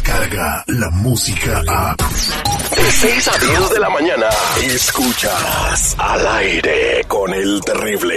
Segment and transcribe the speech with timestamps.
[0.00, 1.94] llega la música a...
[1.96, 4.26] De 6 a 10 de la mañana,
[4.62, 8.16] escuchas al aire con el terrible.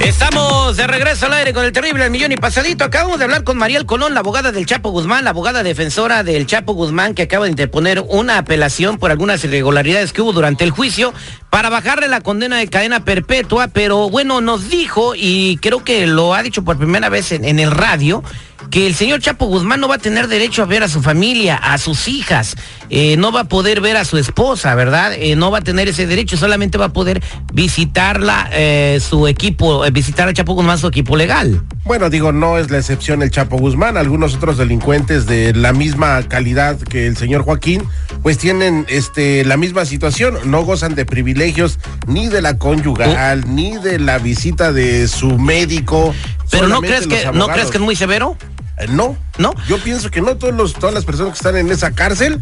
[0.00, 2.84] Estamos de regreso al aire con el terrible millón y pasadito.
[2.84, 6.46] Acabamos de hablar con Mariel Colón, la abogada del Chapo Guzmán, la abogada defensora del
[6.46, 10.72] Chapo Guzmán, que acaba de interponer una apelación por algunas irregularidades que hubo durante el
[10.72, 11.14] juicio
[11.54, 13.68] para bajarle la condena de cadena perpetua.
[13.68, 17.70] Pero bueno, nos dijo, y creo que lo ha dicho por primera vez en, el
[17.70, 18.24] radio,
[18.72, 21.54] que el señor Chapo Guzmán no va a tener derecho a ver a su familia,
[21.54, 22.56] a sus hijas,
[22.90, 25.12] eh, no va a poder ver a su esposa, ¿verdad?
[25.14, 27.22] Eh, no va a tener ese derecho, solamente va a poder
[27.52, 31.62] visitarla, eh, su equipo, visitar a Chapo Guzmán, su equipo legal.
[31.84, 36.22] Bueno, digo, no es la excepción el Chapo Guzmán, algunos otros delincuentes de la misma
[36.22, 37.86] calidad que el señor Joaquín,
[38.22, 43.76] pues tienen este la misma situación, no gozan de privilegios ni de la conyugal, ni
[43.76, 46.14] de la visita de su médico.
[46.50, 48.38] Pero no crees que no crees que es muy severo?
[48.78, 49.52] Eh, no, no.
[49.68, 52.40] Yo pienso que no todos los, todas las personas que están en esa cárcel,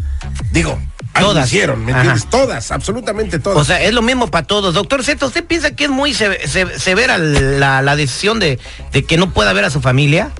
[0.53, 0.79] digo,
[1.13, 2.27] todas hicieron, ¿me entiendes?
[2.29, 3.59] Todas, absolutamente todas.
[3.59, 4.73] O sea, es lo mismo para todos.
[4.73, 8.59] Doctor Zeto, ¿usted piensa que es muy severa la, decisión de,
[8.91, 10.31] de, que no pueda ver a su familia?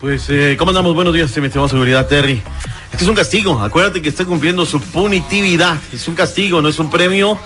[0.00, 0.94] Pues, eh, ¿cómo andamos?
[0.94, 2.42] Buenos días, mi estimado seguridad, Terry.
[2.90, 3.60] Este es un castigo.
[3.60, 5.78] Acuérdate que está cumpliendo su punitividad.
[5.92, 7.38] Es un castigo, no es un premio.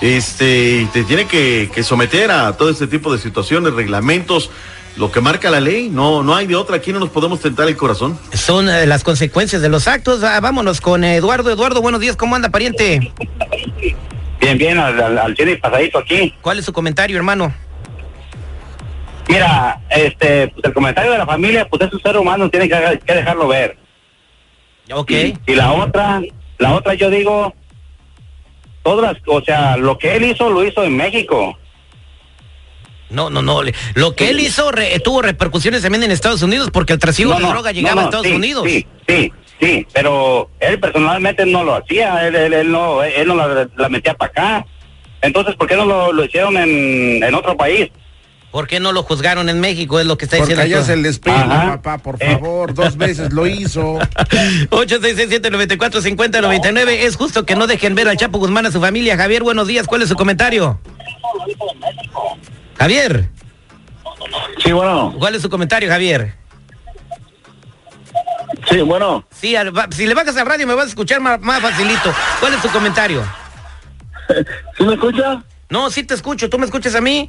[0.00, 4.50] Este, te tiene que, que someter a todo este tipo de situaciones, reglamentos
[4.96, 7.68] lo que marca la ley, no, no hay de otra, aquí no nos podemos tentar
[7.68, 8.18] el corazón.
[8.32, 10.22] Son eh, las consecuencias de los actos.
[10.22, 11.50] Ah, vámonos con Eduardo.
[11.50, 13.12] Eduardo, buenos días, ¿cómo anda, pariente?
[14.40, 16.34] Bien, bien, al, al, pasadito aquí.
[16.42, 17.52] ¿Cuál es su comentario, hermano?
[19.28, 23.00] Mira, este, pues el comentario de la familia, pues es un ser humano, tiene que,
[23.04, 23.78] que dejarlo ver.
[24.92, 25.10] Ok.
[25.46, 26.20] Y, la otra,
[26.58, 27.54] la otra yo digo,
[28.82, 31.56] todas o sea, lo que él hizo, lo hizo en México.
[33.12, 33.60] No, no, no.
[33.94, 34.72] Lo que él hizo
[35.04, 38.64] tuvo repercusiones también en Estados Unidos porque el trasiego de droga llegaba a Estados Unidos.
[38.66, 43.68] Sí, sí, sí, pero él personalmente no lo hacía, él, él, no, él no la,
[43.88, 44.66] metía para acá.
[45.20, 47.90] Entonces, ¿por qué no lo, hicieron en, en, otro país?
[48.50, 50.00] ¿Por qué no lo juzgaron en México?
[50.00, 50.76] Es lo que está Porque diciendo.
[50.76, 52.32] allá se les pega, papá, por eh.
[52.32, 52.74] favor.
[52.74, 53.94] Dos veces lo hizo.
[54.70, 56.88] 866-794-5099.
[56.88, 59.16] Es justo que no dejen ver al Chapo Guzmán a su familia.
[59.16, 59.86] Javier, buenos días.
[59.86, 60.78] ¿Cuál es su comentario?
[62.78, 63.28] Javier.
[64.62, 65.14] Sí, bueno.
[65.18, 66.34] ¿Cuál es su comentario, Javier?
[68.68, 69.24] Sí, bueno.
[69.30, 69.54] Sí,
[69.90, 72.14] si le bajas al radio me vas a escuchar más, facilito.
[72.40, 73.24] ¿Cuál es su comentario?
[74.78, 75.42] ¿Sí me escucha?
[75.68, 76.48] No, sí te escucho.
[76.48, 77.28] ¿Tú me escuchas a mí?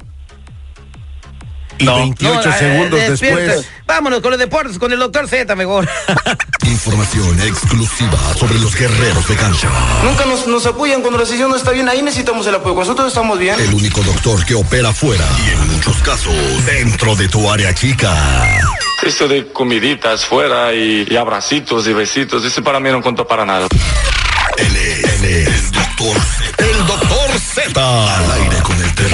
[1.78, 3.68] Y 28 segundos después.
[3.86, 5.88] Vámonos con los deportes, con el doctor Z mejor.
[6.66, 9.68] Información exclusiva sobre los guerreros de cancha.
[10.02, 11.88] Nunca nos, nos apoyan cuando la sesión no está bien.
[11.88, 12.74] Ahí necesitamos el apoyo.
[12.74, 13.58] Nosotros estamos bien.
[13.60, 16.34] El único doctor que opera fuera y en muchos casos
[16.66, 18.14] dentro de tu área chica.
[19.02, 23.66] Eso de comiditas fuera y, abracitos y besitos, eso para mí no cuenta para nada.
[24.56, 26.64] Él es, el doctor Z.
[26.64, 28.16] El doctor Z.
[28.16, 29.13] Al aire con el terreno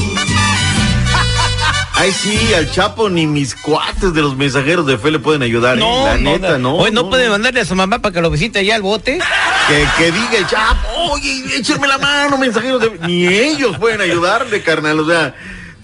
[1.95, 5.77] Ay, sí, al Chapo ni mis cuates de los mensajeros de fe le pueden ayudar.
[5.77, 5.79] ¿eh?
[5.79, 6.75] No, la neta, no.
[6.75, 9.19] Hoy no, puede mandarle a su mamá para que lo visite allá al bote.
[9.67, 14.61] Que, que diga el Chapo, oye, échenme la mano, mensajeros de Ni ellos pueden ayudarle,
[14.61, 14.99] carnal.
[14.99, 15.33] O sea,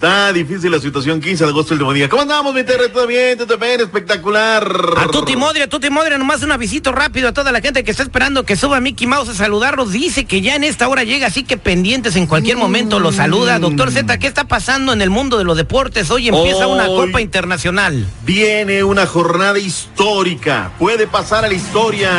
[0.00, 2.08] Está difícil la situación, 15 de agosto, el último día.
[2.08, 2.88] ¿Cómo andamos, mi terre?
[2.88, 3.36] ¿Todo bien?
[3.36, 3.82] ¿Todo bien?
[3.82, 4.66] Espectacular.
[4.96, 7.90] A Tuti Modria, a Tuti Modria, nomás un avisito rápido a toda la gente que
[7.90, 9.92] está esperando que suba Mickey Mouse a saludarlos.
[9.92, 13.58] Dice que ya en esta hora llega, así que pendientes en cualquier momento lo saluda.
[13.58, 13.60] Mm.
[13.60, 16.10] Doctor Z, ¿qué está pasando en el mundo de los deportes?
[16.10, 18.06] Hoy empieza una Copa Internacional.
[18.24, 20.72] Viene una jornada histórica.
[20.78, 22.10] Puede pasar a la historia.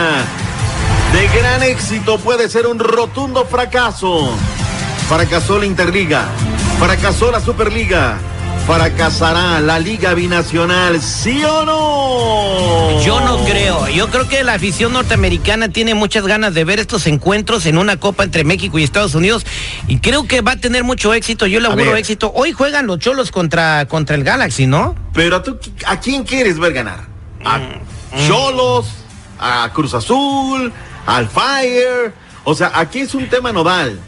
[1.14, 4.30] De gran éxito puede ser un rotundo fracaso.
[5.10, 6.24] Fracasó la Interliga
[6.80, 8.18] Fracasó la Superliga.
[8.66, 13.02] fracasará la Liga Binacional, ¿sí o no?
[13.04, 13.90] Yo no creo.
[13.90, 17.98] Yo creo que la afición norteamericana tiene muchas ganas de ver estos encuentros en una
[17.98, 19.46] copa entre México y Estados Unidos
[19.88, 21.46] y creo que va a tener mucho éxito.
[21.46, 22.32] Yo le auguro éxito.
[22.34, 24.96] Hoy juegan los Cholos contra, contra el Galaxy, ¿no?
[25.14, 27.00] Pero tú, ¿a quién quieres ver ganar?
[27.44, 28.86] ¿A Mm, Cholos?
[29.40, 30.72] ¿A Cruz Azul?
[31.06, 32.14] ¿Al Fire?
[32.44, 34.00] O sea, aquí es un tema nodal.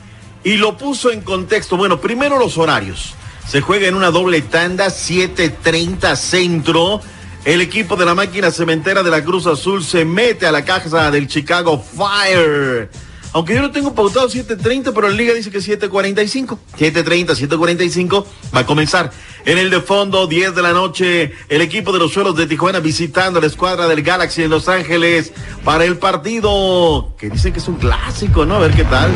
[0.43, 1.77] Y lo puso en contexto.
[1.77, 3.13] Bueno, primero los horarios.
[3.47, 7.01] Se juega en una doble tanda, 7.30 centro.
[7.45, 11.11] El equipo de la máquina cementera de la Cruz Azul se mete a la caja
[11.11, 12.89] del Chicago Fire.
[13.33, 16.57] Aunque yo lo tengo pautado 7.30, pero la liga dice que 7.45.
[16.77, 18.25] 7.30, 7.45
[18.56, 19.12] va a comenzar.
[19.45, 22.80] En el de fondo, 10 de la noche, el equipo de los suelos de Tijuana
[22.80, 25.33] visitando la escuadra del Galaxy en Los Ángeles
[25.65, 28.56] para el partido que dicen que es un clásico, ¿no?
[28.56, 29.12] A ver qué tal.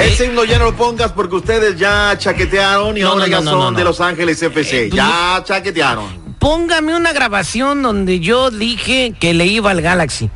[0.00, 3.40] Ese himno ya no lo pongas porque ustedes ya chaquetearon y No, ahora no, ya
[3.42, 4.86] no, son de Los Ángeles FC.
[4.86, 6.36] Eh, ya chaquetearon.
[6.38, 10.30] Póngame una grabación donde yo dije que le iba al Galaxy.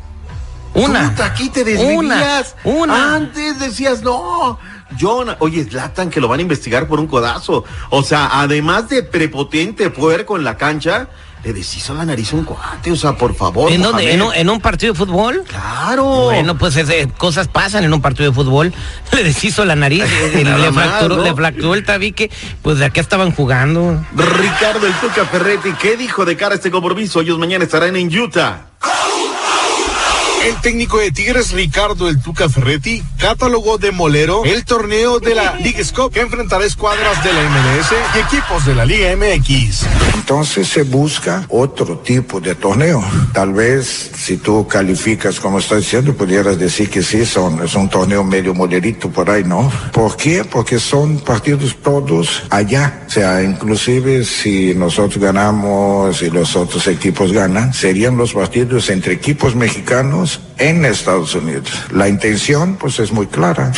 [0.75, 1.11] Una.
[1.11, 2.55] Puta, aquí te desvivías.
[2.65, 2.77] Una.
[2.95, 3.15] Una.
[3.17, 4.59] Antes decías, no.
[5.01, 7.65] John, oye, Zlatan que lo van a investigar por un codazo.
[7.91, 11.09] O sea, además de prepotente puerco en la cancha,
[11.43, 12.93] le deshizo la nariz a un cuate.
[12.93, 13.71] O sea, por favor.
[13.73, 14.13] ¿En, dónde?
[14.13, 15.43] ¿En, un, en un partido de fútbol?
[15.49, 16.05] Claro.
[16.25, 18.73] Bueno, pues ese- cosas pasan en un partido de fútbol.
[19.13, 20.05] Le deshizo la nariz,
[20.35, 21.23] le, más, fracturó, ¿no?
[21.25, 22.31] le fracturó el tabique.
[22.63, 24.05] Pues de acá estaban jugando.
[24.15, 27.21] Ricardo el Tuca Ferretti, ¿qué dijo de cara a este compromiso?
[27.21, 28.67] Ellos mañana estarán en Utah.
[30.45, 35.55] El técnico de Tigres, Ricardo El Tuca Ferretti, catalogó de molero el torneo de la
[35.55, 39.87] League Cup que enfrentará escuadras de la MLS y equipos de la Liga MX.
[40.15, 43.03] Entonces se busca otro tipo de torneo.
[43.33, 47.89] Tal vez si tú calificas como estoy diciendo, pudieras decir que sí, son, es un
[47.89, 49.73] torneo medio molerito por ahí, ¿no?
[49.95, 50.45] ¿Por qué?
[50.45, 53.05] Porque son partidos todos allá.
[53.07, 59.15] O sea, inclusive si nosotros ganamos y los otros equipos ganan, serían los partidos entre
[59.15, 61.69] equipos mexicanos en Estados Unidos.
[61.93, 63.73] La intención, pues es muy clara.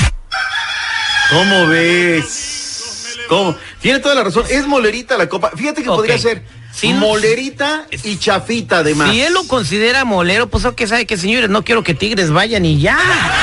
[1.30, 3.16] ¿Cómo ves?
[3.28, 3.56] ¿Cómo?
[3.80, 4.44] Tiene toda la razón.
[4.48, 5.50] Es molerita la copa.
[5.56, 9.10] Fíjate que podría ser Sí, no- molerita y chafita además.
[9.10, 12.64] Si él lo considera molero, pues que sabe que señores, no quiero que Tigres vayan
[12.66, 12.96] y ya.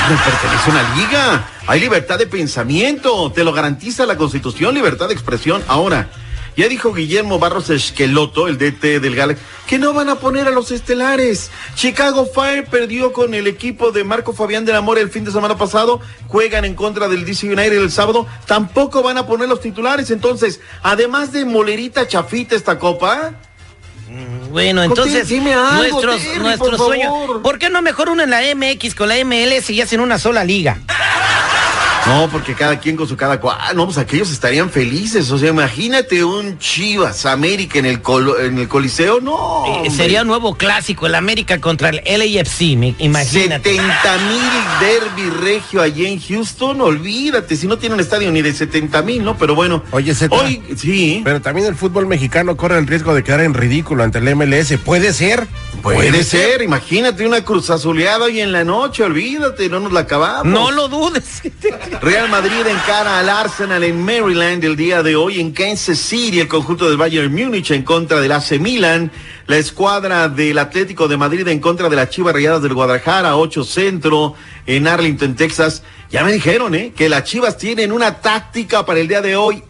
[0.08, 1.48] No pertenece a una liga.
[1.66, 3.32] Hay libertad de pensamiento.
[3.32, 5.62] Te lo garantiza la Constitución, libertad de expresión.
[5.66, 6.08] Ahora,
[6.56, 10.50] ya dijo Guillermo Barros Esqueloto, el DT del Galaxy, que no van a poner a
[10.50, 11.50] los estelares.
[11.74, 15.56] Chicago Fire perdió con el equipo de Marco Fabián del Amor el fin de semana
[15.56, 16.00] pasado.
[16.28, 18.26] Juegan en contra del DC United el sábado.
[18.46, 20.10] Tampoco van a poner los titulares.
[20.10, 23.34] Entonces, además de molerita chafita esta copa.
[24.50, 27.12] Bueno, entonces dime algo, nuestros, Terry, nuestros por sueños.
[27.42, 30.44] ¿Por qué no mejor uno en la MX con la MLS y hacen una sola
[30.44, 30.78] liga?
[32.06, 33.58] No, porque cada quien con su cada cual.
[33.74, 35.30] No, pues aquellos estarían felices.
[35.30, 39.20] O sea, imagínate un Chivas América en el, colo- en el Coliseo.
[39.20, 39.64] No.
[39.84, 43.76] Eh, sería un nuevo clásico, el América contra el LAFC, me- imagínate.
[43.76, 44.40] 70 mil
[44.80, 46.80] derby regio allí en Houston.
[46.80, 49.36] Olvídate, si no tiene un estadio ni de 70 mil, ¿no?
[49.38, 49.82] Pero bueno.
[49.90, 51.22] Oye, Zeta, Hoy, sí.
[51.24, 54.76] Pero también el fútbol mexicano corre el riesgo de quedar en ridículo ante el MLS.
[54.84, 55.46] ¿Puede ser?
[55.82, 60.46] Puede ser, imagínate una cruz azuleada hoy en la noche, olvídate, no nos la acabamos.
[60.46, 61.42] No lo dudes.
[62.00, 66.48] Real Madrid encara al Arsenal en Maryland el día de hoy en Kansas City, el
[66.48, 69.10] conjunto del Bayern Múnich en contra del AC Milan,
[69.46, 73.64] la escuadra del Atlético de Madrid en contra de las Chivas Rayadas del Guadalajara, 8
[73.64, 74.34] Centro
[74.66, 75.82] en Arlington, Texas.
[76.10, 76.92] Ya me dijeron, ¿eh?
[76.94, 79.62] Que las Chivas tienen una táctica para el día de hoy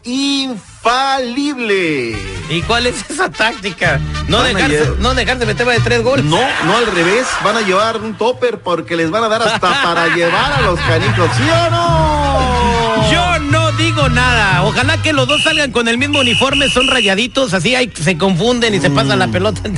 [0.85, 2.17] infalible.
[2.50, 4.00] ¿Y cuál es esa táctica?
[4.29, 6.25] No Van dejarse, llevar- no dejarse meter de tres goles.
[6.25, 9.59] No, no al revés, van a llevar un topper porque les van a dar hasta
[9.83, 13.11] para llevar a los canicos, ¿sí o no?
[13.11, 14.62] Yo no digo nada.
[14.64, 18.75] Ojalá que los dos salgan con el mismo uniforme, son rayaditos, así hay, se confunden
[18.75, 19.61] y se pasan la pelota.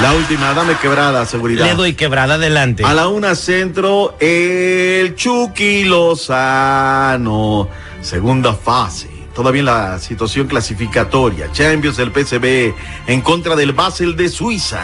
[0.00, 1.64] La última, dame quebrada, seguridad.
[1.66, 2.84] Le doy quebrada adelante.
[2.84, 7.68] A la una centro, el Chucky Lozano.
[8.00, 9.17] Segunda fase.
[9.38, 11.48] Todavía en la situación clasificatoria.
[11.52, 12.74] Champions del PCB
[13.06, 14.80] en contra del Basel de Suiza.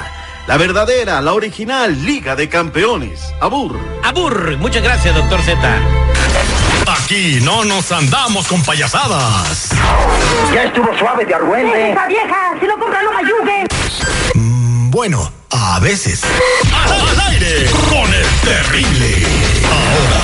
[0.47, 3.35] La verdadera, la original Liga de Campeones.
[3.41, 3.77] Abur.
[4.05, 5.59] Abur, muchas gracias, doctor Z.
[6.87, 9.71] Aquí no nos andamos con payasadas.
[10.55, 11.91] Ya estuvo suave de argüente.
[11.91, 12.55] ¡Esa vieja!
[12.61, 13.67] ¡Si lo compra, no me ayude!
[14.35, 16.23] Mm, Bueno, a veces.
[16.73, 19.27] Al aire con el terrible.
[19.65, 20.24] Ahora